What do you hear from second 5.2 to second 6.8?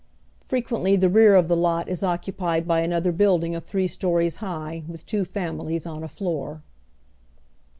families on a floor."